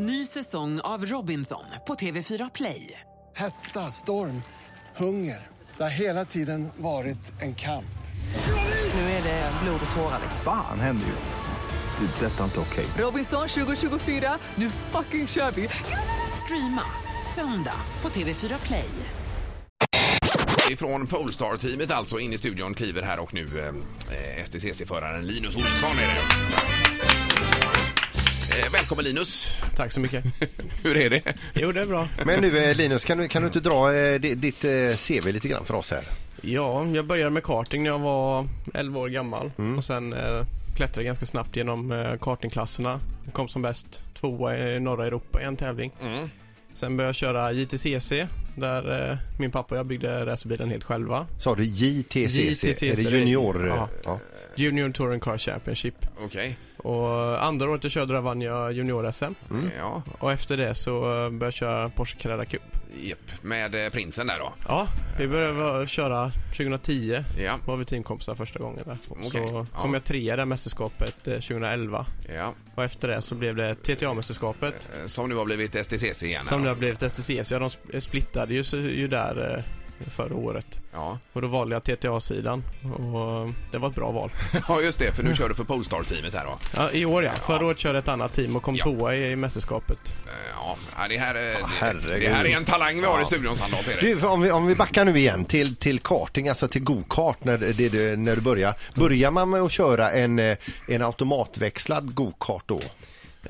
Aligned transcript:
Ny 0.00 0.26
säsong 0.26 0.80
av 0.80 1.04
Robinson 1.04 1.64
på 1.86 1.94
TV4 1.94 2.50
Play. 2.54 3.00
Hetta, 3.36 3.80
storm, 3.80 4.42
hunger. 4.96 5.46
Det 5.76 5.82
har 5.82 5.90
hela 5.90 6.24
tiden 6.24 6.68
varit 6.76 7.42
en 7.42 7.54
kamp. 7.54 7.98
Nu 8.94 9.00
är 9.00 9.22
det 9.22 9.52
blod 9.62 9.80
och 9.90 9.96
tårar. 9.96 10.20
Fan 10.44 10.80
händer 10.80 11.06
just 11.06 11.28
nu. 11.28 12.06
Det. 12.06 12.26
är 12.26 12.30
Detta 12.30 12.40
är 12.40 12.44
inte 12.44 12.60
okej. 12.60 12.86
Robinson 12.98 13.48
2024, 13.48 14.38
nu 14.54 14.70
fucking 14.70 15.26
kör 15.26 15.50
vi! 15.50 15.68
Streama 16.44 16.82
söndag 17.34 17.80
på 18.00 18.08
TV4 18.08 18.66
Play. 18.66 18.90
Ifrån 20.70 21.06
Polestar-teamet 21.06 21.90
alltså 21.90 22.18
in 22.18 22.32
i 22.32 22.38
studion 22.38 22.74
kliver 22.74 23.02
här 23.02 23.18
och 23.18 23.34
nu 23.34 23.74
eh, 24.10 24.44
STCC-föraren 24.44 25.26
Linus 25.26 25.56
Olsson 25.56 25.90
är 25.90 26.14
det. 26.14 26.77
Eh, 28.58 28.72
välkommen 28.72 29.04
Linus! 29.04 29.46
Tack 29.76 29.92
så 29.92 30.00
mycket. 30.00 30.24
Hur 30.82 30.96
är 30.96 31.10
det? 31.10 31.22
Jo, 31.54 31.72
det 31.72 31.80
är 31.80 31.86
bra. 31.86 32.08
Men 32.26 32.40
nu 32.40 32.58
eh, 32.58 32.76
Linus, 32.76 33.04
kan 33.04 33.18
du, 33.18 33.28
kan 33.28 33.42
du 33.42 33.48
inte 33.48 33.60
dra 33.60 33.94
eh, 33.94 34.20
di- 34.20 34.34
ditt 34.34 34.64
eh, 34.64 34.70
CV 34.96 35.32
lite 35.32 35.48
grann 35.48 35.64
för 35.64 35.74
oss 35.74 35.90
här? 35.90 36.00
Ja, 36.40 36.86
jag 36.86 37.04
började 37.06 37.30
med 37.30 37.42
karting 37.42 37.82
när 37.82 37.90
jag 37.90 37.98
var 37.98 38.48
11 38.74 39.00
år 39.00 39.08
gammal 39.08 39.50
och 39.78 39.84
sen 39.84 40.12
eh, 40.12 40.44
klättrade 40.76 41.04
ganska 41.04 41.26
snabbt 41.26 41.56
genom 41.56 41.92
eh, 41.92 42.14
kartingklasserna. 42.20 43.00
Jag 43.24 43.34
kom 43.34 43.48
som 43.48 43.62
bäst 43.62 44.02
tvåa 44.20 44.58
i 44.58 44.80
norra 44.80 45.06
Europa 45.06 45.42
i 45.42 45.44
en 45.44 45.56
tävling. 45.56 45.92
Mm. 46.02 46.30
Sen 46.74 46.96
började 46.96 47.08
jag 47.08 47.14
köra 47.14 47.52
JTCC 47.52 48.12
där 48.60 49.10
eh, 49.10 49.16
min 49.38 49.50
pappa 49.50 49.74
och 49.74 49.78
jag 49.78 49.86
byggde 49.86 50.26
racerbilen 50.26 50.70
helt 50.70 50.84
själva. 50.84 51.26
Sa 51.38 51.54
du 51.54 51.64
JTCC? 51.64 52.36
JTCC, 52.36 52.82
är 52.82 52.96
det 52.96 53.02
junior? 53.02 53.66
eh, 53.68 53.74
ja. 53.76 53.88
Ja. 54.04 54.20
Junior 54.56 54.90
Touring 54.90 55.20
Car 55.20 55.38
Championship. 55.38 55.94
Okej. 56.24 56.58
Och 56.76 57.44
andra 57.44 57.70
året 57.70 57.84
jag 57.84 57.92
körde 57.92 58.12
där 58.12 58.20
vann 58.20 58.40
jag 58.40 58.72
junior-SM. 58.72 59.34
Ja, 59.78 60.02
Och 60.18 60.32
efter 60.32 60.56
det 60.56 60.74
så 60.74 60.96
eh, 60.96 61.30
började 61.30 61.44
jag 61.46 61.52
köra 61.54 61.88
Porsche 61.88 62.16
Carrera 62.18 62.44
Cup. 62.44 62.62
japp. 63.02 63.18
Med 63.42 63.84
eh, 63.86 63.90
prinsen 63.92 64.26
där 64.26 64.38
då. 64.38 64.52
Ja, 64.68 64.88
vi 65.18 65.28
började 65.28 65.86
köra 65.86 66.30
2010. 66.56 67.22
Ja, 67.44 67.58
var 67.66 67.76
vi 67.76 67.84
teamkompisar 67.84 68.34
första 68.34 68.58
gången 68.58 68.82
där. 68.86 68.98
Okej, 69.08 69.30
Så 69.30 69.66
ja. 69.72 69.80
kom 69.82 69.94
jag 69.94 70.04
trea 70.04 70.34
i 70.34 70.36
det 70.36 70.44
mästerskapet 70.44 71.26
eh, 71.28 71.34
2011. 71.34 72.06
ja. 72.36 72.54
Och 72.74 72.84
efter 72.84 73.08
det 73.08 73.22
så 73.22 73.34
blev 73.34 73.56
det 73.56 73.74
TTA-mästerskapet. 73.74 74.88
Eh, 75.00 75.06
Som 75.06 75.28
nu 75.28 75.34
har 75.34 75.44
blivit 75.44 75.86
STCC 75.86 76.22
igen. 76.22 76.44
Som 76.44 76.62
nu 76.62 76.68
har 76.68 76.74
blivit 76.74 77.02
STCC. 77.12 77.30
Ja, 77.50 77.58
de 77.58 77.68
sp- 77.68 78.00
splittade 78.00 78.47
ju, 78.54 78.64
så- 78.64 78.76
ju 78.76 79.08
där 79.08 79.54
eh, 79.56 79.64
förra 80.10 80.34
året. 80.34 80.80
Ja. 80.92 81.18
Och 81.32 81.42
då 81.42 81.48
valde 81.48 81.74
jag 81.74 81.84
TTA-sidan. 82.00 82.64
Och 82.82 83.50
det 83.72 83.78
var 83.78 83.88
ett 83.88 83.94
bra 83.94 84.10
val. 84.10 84.30
ja, 84.68 84.80
just 84.80 84.98
det. 84.98 85.12
För 85.12 85.22
nu 85.22 85.34
kör 85.34 85.48
du 85.48 85.54
för 85.54 85.64
Polestar-teamet 85.64 86.34
här 86.34 86.44
då. 86.44 86.58
Ja, 86.76 86.90
I 86.92 87.04
år 87.04 87.24
ja. 87.24 87.30
Förra 87.46 87.66
året 87.66 87.78
körde 87.78 87.94
jag 87.96 88.02
ett 88.02 88.08
annat 88.08 88.32
team 88.32 88.56
och 88.56 88.62
kom 88.62 88.76
Ja. 88.76 88.84
tvåa 88.84 89.14
i, 89.14 89.30
i 89.32 89.36
mästerskapet. 89.36 89.98
Eh, 90.26 90.32
Ja, 90.54 90.76
ja, 90.98 91.08
det 91.08 91.18
här, 91.18 91.34
eh, 91.34 91.94
det, 92.08 92.16
det 92.18 92.28
här 92.28 92.44
är 92.44 92.56
en 92.56 92.64
talang 92.64 93.00
vi 93.00 93.04
har 93.06 93.18
i 93.18 93.20
Ja. 93.22 93.26
studion 93.26 93.56
Sandholt. 93.56 93.88
är 93.88 93.94
det. 93.94 94.00
Du, 94.20 94.26
om 94.26 94.40
vi, 94.40 94.50
om 94.50 94.66
vi 94.66 94.74
backar 94.74 95.04
nu 95.04 95.18
igen 95.18 95.44
till, 95.44 95.76
till 95.76 95.98
karting, 95.98 96.48
alltså 96.48 96.68
till 96.68 96.82
go-kart 96.84 97.44
när, 97.44 97.58
det, 97.58 97.88
det, 97.88 98.16
när 98.18 98.36
du 98.36 98.42
börjar. 98.42 98.74
Börjar 98.94 99.30
man 99.30 99.50
med 99.50 99.60
att 99.62 99.72
köra 99.72 100.10
en, 100.10 100.38
en 100.88 101.02
automatväxlad 101.02 102.14
go-kart 102.14 102.62
då? 102.66 102.80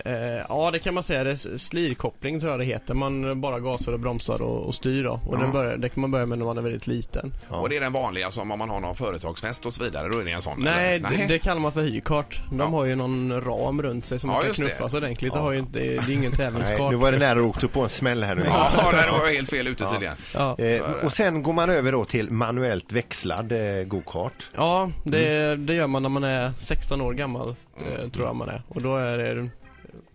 Eh, 0.04 0.12
ja, 0.48 0.70
det 0.72 0.78
kan 0.78 0.94
man 0.94 1.02
säga. 1.02 1.24
Det 1.24 1.30
är 1.30 1.58
slirkoppling 1.58 2.40
tror 2.40 2.50
jag 2.52 2.60
det 2.60 2.64
heter. 2.64 2.94
Man 2.94 3.40
bara 3.40 3.60
gasar 3.60 3.92
och 3.92 4.00
bromsar 4.00 4.42
och, 4.42 4.66
och 4.66 4.74
styr 4.74 5.04
då. 5.04 5.20
Och 5.26 5.38
den 5.38 5.52
börjar, 5.52 5.76
det 5.76 5.88
kan 5.88 6.00
man 6.00 6.10
börja 6.10 6.26
med 6.26 6.38
när 6.38 6.44
man 6.46 6.58
är 6.58 6.62
väldigt 6.62 6.86
liten. 6.86 7.32
Och 7.48 7.68
det 7.68 7.76
är 7.76 7.80
den 7.80 7.92
vanliga 7.92 8.30
som 8.30 8.50
om 8.50 8.58
man 8.58 8.70
har 8.70 8.80
någon 8.80 8.96
företagsfest 8.96 9.66
och 9.66 9.72
så 9.72 9.84
vidare. 9.84 10.08
Då 10.08 10.18
är 10.18 10.24
det 10.24 10.30
en 10.30 10.42
sån? 10.42 10.54
Nej, 10.62 10.96
eller? 10.96 11.08
det, 11.10 11.26
det 11.26 11.38
kallar 11.38 11.60
man 11.60 11.72
för 11.72 11.82
hyrkart. 11.82 12.40
De 12.50 12.58
Ja. 12.60 12.64
har 12.66 12.84
ju 12.84 12.94
någon 12.94 13.40
ram 13.40 13.82
runt 13.82 14.04
sig 14.04 14.18
som 14.18 14.30
Ja, 14.30 14.34
man 14.34 14.42
kan 14.42 14.48
just 14.48 14.60
det. 14.60 14.66
knuffas 14.66 14.94
ordentligt. 14.94 15.32
Det, 15.32 15.38
har 15.38 15.52
ju 15.52 15.58
inte, 15.58 15.78
det 15.78 15.96
är 15.96 16.10
ingen 16.10 16.20
Nej, 16.30 16.36
tävlingskart. 16.36 16.90
nu 16.90 16.96
var 16.96 17.12
det 17.12 17.18
nära 17.18 17.38
att 17.40 17.46
åka 17.56 17.68
på 17.68 17.80
en 17.80 17.88
smäll 17.88 18.22
här 18.24 18.34
nu. 18.34 18.42
Ja, 18.46 18.70
där 18.92 19.10
var 19.12 19.26
jag 19.26 19.34
helt 19.34 19.50
fel 19.50 19.66
ute 19.66 19.84
tydligen. 19.88 20.14
Ja, 20.34 20.56
Eh, 20.58 20.82
och 21.04 21.12
sen 21.12 21.42
går 21.42 21.52
man 21.52 21.70
över 21.70 21.92
då 21.92 22.04
till 22.04 22.30
manuellt 22.30 22.92
växlad 22.92 23.52
eh, 23.52 23.84
go-kart. 23.84 24.50
ja 24.56 24.90
det, 25.04 25.28
Mm. 25.38 25.66
det 25.66 25.74
gör 25.74 25.86
man 25.86 26.02
när 26.02 26.08
man 26.08 26.24
är 26.24 26.52
16 26.60 27.00
år 27.00 27.12
gammal, 27.14 27.48
eh, 27.80 28.08
tror 28.10 28.26
jag 28.26 28.36
man 28.36 28.48
är. 28.48 28.62
Och 28.68 28.82
då 28.82 28.96
är 28.96 29.18
det 29.18 29.48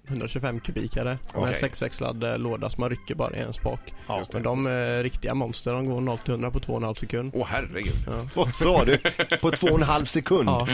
125 0.07 0.59
kubikare 0.59 1.03
med 1.09 1.17
Okej. 1.33 1.47
en 1.49 1.53
sexväxlad 1.55 2.23
eh, 2.23 2.37
låda 2.37 2.69
som 2.69 2.81
man 2.81 2.89
rycker 2.89 3.15
bara 3.15 3.35
i 3.35 3.39
en 3.39 3.53
spak. 3.53 3.93
Ja. 4.07 4.23
Men 4.33 4.43
de 4.43 4.65
är 4.67 5.03
riktiga 5.03 5.33
monster. 5.33 5.71
De 5.73 5.85
går 5.85 6.01
0 6.01 6.17
till 6.17 6.31
100 6.33 6.51
på 6.51 6.59
2,5 6.59 6.93
sekund. 6.93 7.31
Åh 7.35 7.47
herregud. 7.49 7.93
Vad 8.35 8.55
sa 8.55 8.85
du? 8.85 8.97
På 9.41 9.51
två 9.51 9.67
och 9.67 9.77
en 9.77 9.83
halv 9.83 10.05
sekund? 10.05 10.49
Ja. 10.49 10.67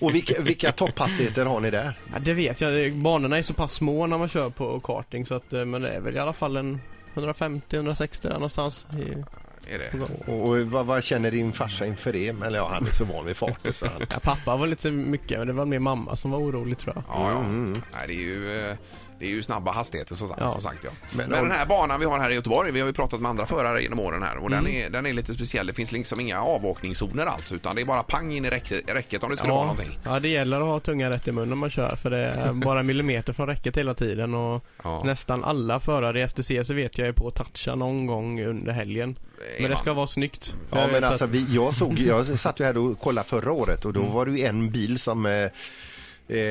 Och 0.00 0.14
vilka, 0.14 0.42
vilka 0.42 0.72
topphastigheter 0.72 1.46
har 1.46 1.60
ni 1.60 1.70
där? 1.70 1.92
Ja, 2.12 2.18
det 2.18 2.32
vet 2.34 2.60
jag. 2.60 2.72
Det- 2.72 2.90
Banorna 2.90 3.38
är 3.38 3.42
så 3.42 3.54
pass 3.54 3.72
små 3.72 4.06
när 4.06 4.18
man 4.18 4.28
kör 4.28 4.50
på 4.50 4.80
karting 4.80 5.26
så 5.26 5.34
att, 5.34 5.52
eh, 5.52 5.64
men 5.64 5.82
det 5.82 5.88
är 5.90 6.00
väl 6.00 6.16
i 6.16 6.18
alla 6.18 6.32
fall 6.32 6.56
en 6.56 6.80
150-160 7.14 8.22
där 8.22 8.32
någonstans. 8.34 8.86
I, 8.92 9.24
Är 9.70 9.78
det? 9.78 9.90
Och, 10.32 10.48
och 10.48 10.58
vad, 10.58 10.86
vad 10.86 11.04
känner 11.04 11.30
din 11.30 11.52
farsa 11.52 11.86
inför 11.86 12.12
det? 12.12 12.28
Eller 12.28 12.58
ja, 12.58 12.68
han 12.72 12.86
är 12.86 12.90
så 12.90 13.04
van 13.04 13.26
vid 13.26 13.36
farten 13.36 13.72
så 13.74 13.86
han... 13.86 14.06
ja, 14.10 14.18
pappa 14.22 14.56
var 14.56 14.66
lite 14.66 14.90
mycket, 14.90 15.38
men 15.38 15.46
det 15.46 15.52
var 15.52 15.64
mer 15.64 15.78
mamma 15.78 16.16
som 16.16 16.30
var 16.30 16.38
orolig 16.38 16.78
tror 16.78 16.94
jag. 16.94 17.04
Ja, 17.08 17.30
ja. 17.30 17.38
Mm. 17.38 17.82
Nej, 17.92 18.06
det 18.06 18.12
är 18.12 18.16
ju... 18.16 18.76
Det 19.18 19.24
är 19.26 19.30
ju 19.30 19.42
snabba 19.42 19.72
hastigheter 19.72 20.14
som, 20.14 20.28
sagt- 20.28 20.40
Ja. 20.40 20.48
som 20.52 20.60
sagt 20.62 20.78
ja. 20.84 20.90
Men 21.12 21.30
Men, 21.30 21.42
den 21.42 21.50
här 21.52 21.66
banan 21.66 22.00
vi 22.00 22.06
har 22.06 22.18
här 22.18 22.30
i 22.30 22.34
Göteborg, 22.34 22.72
vi 22.72 22.80
har 22.80 22.86
ju 22.86 22.92
pratat 22.92 23.20
med 23.20 23.28
andra 23.28 23.46
förare 23.46 23.82
genom 23.82 24.00
åren 24.00 24.22
här 24.22 24.36
och 24.36 24.46
Mm. 24.46 24.64
den, 24.64 24.72
är, 24.72 24.90
den 24.90 25.06
är 25.06 25.12
lite 25.12 25.34
speciell. 25.34 25.66
Det 25.66 25.74
finns 25.74 25.92
liksom 25.92 26.20
inga 26.20 26.42
avåkningszoner 26.42 27.26
alls 27.26 27.52
utan 27.52 27.74
det 27.74 27.80
är 27.80 27.84
bara 27.84 28.02
pang 28.02 28.32
in 28.32 28.44
i 28.44 28.50
räcket, 28.50 28.90
räcket 28.94 29.22
om 29.24 29.30
det 29.30 29.36
skulle 29.36 29.52
vara 29.52 29.62
Ja, 29.62 29.66
någonting. 29.66 29.98
ja, 30.04 30.20
det 30.20 30.28
gäller 30.28 30.56
att 30.60 30.66
ha 30.66 30.80
tungan 30.80 31.12
rätt 31.12 31.28
i 31.28 31.32
munnen 31.32 31.48
när 31.48 31.56
man 31.56 31.70
kör 31.70 31.96
för 31.96 32.10
det 32.10 32.18
är 32.18 32.52
bara 32.64 32.82
millimeter 32.82 33.32
från 33.32 33.46
räcket 33.46 33.76
hela 33.76 33.94
tiden 33.94 34.34
och 34.34 34.64
Ja. 34.84 35.02
nästan 35.04 35.44
alla 35.44 35.80
förare 35.80 36.20
i 36.20 36.28
STC 36.28 36.64
så 36.64 36.74
vet 36.74 36.98
jag 36.98 37.08
är 37.08 37.12
på 37.12 37.28
att 37.28 37.34
toucha 37.34 37.74
någon 37.74 38.06
gång 38.06 38.42
under 38.44 38.72
helgen. 38.72 39.16
Men 39.60 39.70
det 39.70 39.76
ska 39.76 39.92
vara 39.92 40.06
snyggt. 40.06 40.54
Ja 40.72 40.80
Jag 40.80 40.92
men 40.92 41.04
alltså 41.04 41.24
att- 41.24 41.30
vi, 41.30 41.54
jag 41.54 41.74
såg, 41.74 41.98
jag 41.98 42.26
satt 42.38 42.60
ju 42.60 42.64
här 42.64 42.76
och 42.78 43.00
kollade 43.00 43.28
förra 43.28 43.52
året 43.52 43.84
och 43.84 43.92
då 43.92 44.00
Mm. 44.00 44.12
var 44.12 44.26
det 44.26 44.32
ju 44.38 44.46
en 44.46 44.70
bil 44.70 44.98
som 44.98 45.26
eh, 45.26 45.50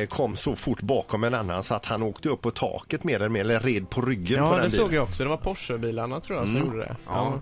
kom 0.09 0.35
så 0.35 0.55
fort 0.55 0.81
bakom 0.81 1.23
en 1.23 1.33
annan 1.33 1.63
så 1.63 1.73
att 1.73 1.85
han 1.85 2.03
åkte 2.03 2.29
upp 2.29 2.41
på 2.41 2.51
taket 2.51 3.03
mer 3.03 3.15
eller 3.15 3.29
mer, 3.29 3.41
eller 3.41 3.59
red 3.59 3.89
på 3.89 4.01
ryggen 4.01 4.39
på 4.39 4.45
Ja, 4.45 4.49
den 4.49 4.63
det 4.63 4.69
bilen. 4.69 4.71
såg 4.85 4.93
jag 4.93 5.03
också. 5.03 5.23
Det 5.23 5.29
var 5.29 5.37
Porsche-bilarna 5.37 6.19
tror 6.19 6.39
jag 6.39 6.47
som 6.49 6.57
gjorde 6.57 6.77
det. 6.77 6.95
Ja. 7.07 7.33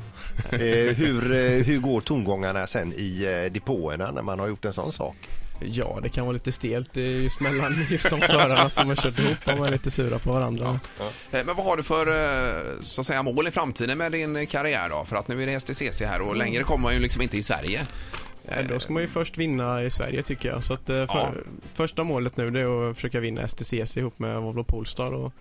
Eh, 0.52 0.60
hur, 0.96 1.32
eh, 1.34 1.64
hur 1.66 1.80
går 1.80 2.02
tongångarna 2.02 2.68
sen 2.68 2.94
i 2.94 3.24
eh, 3.46 3.52
depåerna 3.54 4.12
när 4.12 4.22
man 4.22 4.40
har 4.40 4.48
gjort 4.48 4.66
en 4.66 4.74
sån 4.74 4.94
sak? 4.94 5.16
Ja, 5.66 6.00
det 6.04 6.10
kan 6.10 6.26
vara 6.26 6.34
lite 6.34 6.52
stelt 6.52 6.94
det 6.94 7.02
just 7.02 7.40
mellan 7.40 7.86
just 7.90 8.10
de 8.10 8.22
förarna 8.22 8.70
som 8.70 8.88
har 8.88 8.96
kört 8.96 9.20
ihop. 9.20 9.38
De 9.46 9.64
är 9.64 9.72
lite 9.72 9.92
sura 9.92 10.20
på 10.20 10.32
varandra. 10.32 10.80
Eh, 11.00 11.46
Men 11.46 11.56
vad 11.56 11.66
har 11.66 11.78
du 11.78 11.84
för 11.84 12.08
eh, 12.08 12.62
så 12.82 13.02
att 13.02 13.08
säga, 13.08 13.24
mål 13.24 13.48
i 13.48 13.52
framtiden 13.52 13.98
med 13.98 14.12
din 14.12 14.48
karriär 14.48 14.90
då? 14.90 15.06
För 15.06 15.16
att 15.16 15.28
nu 15.28 15.44
är 15.44 15.48
det 15.48 15.60
STCC 15.60 16.02
här 16.02 16.22
och 16.22 16.36
längre 16.36 16.64
kommer 16.64 16.84
man 16.84 16.94
ju 16.94 17.00
liksom 17.00 17.22
inte 17.22 17.38
i 17.38 17.44
Sverige. 17.44 17.88
Ja, 18.48 18.64
då 18.70 18.80
ska 18.80 18.94
man 18.94 19.02
ju 19.02 19.08
först 19.08 19.38
vinna 19.38 19.84
i 19.84 19.90
Sverige 19.90 20.24
tycker 20.24 20.50
jag. 20.50 20.64
Så 20.64 20.74
att, 20.74 20.90
eh, 20.90 20.96
för, 21.08 21.18
Ja. 21.20 21.32
Första 21.74 22.04
målet 22.04 22.38
nu 22.38 22.52
det 22.52 22.62
är 22.62 22.90
att 22.90 22.96
försöka 22.96 23.20
vinna 23.20 23.48
STCC 23.48 23.98
ihop 23.98 24.20
med 24.20 24.42
Volvo 24.42 24.64
Polestar 24.64 25.12
och 25.14 25.34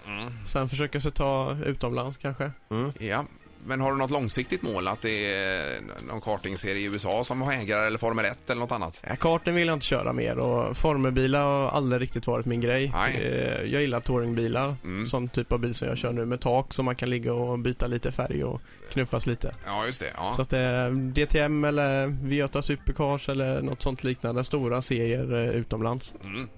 sen 0.47 0.69
försöka 0.69 1.01
sig 1.01 1.13
ta 1.13 1.57
utomlands 1.67 2.17
kanske. 2.17 2.51
Ja. 2.99 3.25
Men 3.67 3.81
har 3.81 3.93
du 3.93 3.99
något 3.99 4.11
långsiktigt 4.11 4.63
mål? 4.63 4.89
Att 4.89 5.03
det 5.03 5.35
är 5.35 5.81
någon 6.09 6.21
kartingserie 6.21 6.79
i 6.83 6.85
USA 6.85 7.25
som 7.25 7.43
har 7.43 7.53
ägare 7.53 7.87
eller 7.87 7.99
Formel 7.99 8.25
1 8.25 8.51
eller 8.51 8.61
något 8.61 8.73
annat? 8.73 9.03
Ja, 9.09 9.17
karten 9.17 9.55
vill 9.55 9.67
jag 9.67 9.77
inte 9.77 9.87
köra 9.87 10.13
mer 10.13 10.39
och 10.39 10.77
formelbilar 10.77 11.43
har 11.43 11.69
aldrig 11.69 12.03
riktigt 12.03 12.27
varit 12.27 12.47
min 12.47 12.61
grej. 12.61 12.93
Nej. 12.95 13.17
Eh, 13.23 13.63
Jag 13.73 13.81
gillar 13.83 14.01
touringbilar, 14.01 14.77
Mm. 14.85 15.07
sån 15.07 15.29
typ 15.29 15.53
av 15.53 15.59
bil 15.59 15.75
som 15.75 15.89
jag 15.89 15.99
kör 15.99 16.13
nu 16.13 16.25
med 16.27 16.41
tak 16.41 16.75
som 16.75 16.85
man 16.85 16.97
kan 16.97 17.11
ligga 17.11 17.35
och 17.35 17.59
byta 17.59 17.87
lite 17.87 18.13
färg 18.13 18.45
och 18.45 18.61
knuffas 18.93 19.27
lite. 19.27 19.55
Ja, 19.67 19.87
just 19.87 20.01
det. 20.01 20.13
Ja. 20.17 20.33
Så 20.37 20.43
att 20.43 20.51
är 20.59 20.91
DTM 20.91 21.65
eller 21.65 22.07
V8 22.07 22.61
Supercars 22.63 23.29
eller 23.29 23.63
något 23.63 23.83
sånt 23.83 24.05
liknande, 24.05 24.45
stora 24.45 24.83
serier 24.83 25.35
eh, 25.35 25.51
utomlands. 25.51 26.15
Mm. 26.25 26.49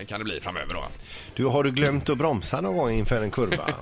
Eh, 0.00 0.06
Kan 0.06 0.18
det 0.18 0.24
bli 0.24 0.40
framöver 0.40 0.74
då? 0.74 0.84
Du, 1.34 1.44
har 1.46 1.64
du 1.64 1.70
glömt 1.70 2.08
att 2.10 2.18
bromsa 2.18 2.60
någon 2.60 2.76
gång 2.76 2.90
inför 2.90 3.22
en 3.22 3.30
kurva? 3.30 3.74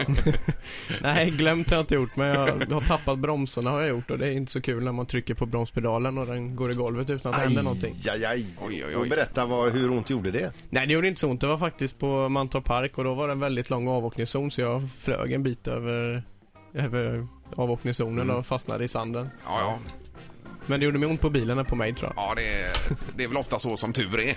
Nej, 1.02 1.30
glömt 1.30 1.70
har 1.70 1.76
jag 1.76 1.82
inte 1.82 1.94
gjort 1.94 2.16
men 2.16 2.28
jag 2.28 2.74
har 2.74 2.80
tappat 2.86 3.18
bromsarna 3.18 3.70
har 3.70 3.80
jag 3.80 3.88
gjort 3.88 4.10
och 4.10 4.18
det 4.18 4.26
är 4.26 4.30
inte 4.32 4.52
så 4.52 4.60
kul 4.60 4.84
när 4.84 4.92
man 4.92 5.06
trycker 5.06 5.34
på 5.34 5.46
bromspedalen 5.46 6.18
och 6.18 6.26
den 6.26 6.56
går 6.56 6.70
i 6.70 6.74
golvet 6.74 7.10
utan 7.10 7.34
att 7.34 7.40
det 7.40 7.44
händer 7.44 7.62
någonting. 7.62 7.94
aj, 8.10 8.24
aj. 8.24 8.46
Oj, 8.60 8.84
oj, 8.88 8.96
oj. 8.96 9.08
berätta 9.08 9.46
vad, 9.46 9.72
hur 9.72 9.90
ont 9.90 10.10
gjorde 10.10 10.30
det? 10.30 10.52
Nej 10.70 10.86
det 10.86 10.92
gjorde 10.92 11.08
inte 11.08 11.20
så 11.20 11.28
ont, 11.28 11.40
det 11.40 11.46
var 11.46 11.58
faktiskt 11.58 11.98
på 11.98 12.28
Mantorp 12.28 12.64
Park 12.64 12.98
och 12.98 13.04
då 13.04 13.14
var 13.14 13.26
det 13.28 13.32
en 13.32 13.40
väldigt 13.40 13.70
lång 13.70 13.88
avåkningszon 13.88 14.50
så 14.50 14.60
jag 14.60 14.88
flög 15.00 15.32
en 15.32 15.42
bit 15.42 15.68
över, 15.68 16.22
över 16.74 17.26
avåkningszonen 17.56 18.30
och 18.30 18.46
fastnade 18.46 18.84
i 18.84 18.88
sanden. 18.88 19.28
Ja, 19.46 19.60
ja. 19.60 19.78
Men 20.66 20.80
det 20.80 20.86
gjorde 20.86 20.98
mig 20.98 21.08
ont 21.08 21.20
på 21.20 21.30
bilen 21.30 21.64
på 21.64 21.76
mig 21.76 21.94
tror 21.94 22.12
jag. 22.16 22.24
Ja, 22.24 22.34
det 22.36 22.48
är, 22.62 22.70
det 23.16 23.24
är 23.24 23.28
väl 23.28 23.36
ofta 23.36 23.58
så 23.58 23.76
som 23.76 23.92
tur 23.92 24.20
är. 24.20 24.36